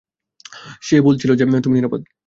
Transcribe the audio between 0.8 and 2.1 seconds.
সে বলেছিল যে, তুমি নিরাপদ।